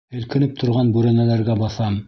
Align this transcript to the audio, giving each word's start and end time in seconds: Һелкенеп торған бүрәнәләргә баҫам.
Һелкенеп 0.13 0.55
торған 0.61 0.91
бүрәнәләргә 0.97 1.63
баҫам. 1.65 1.99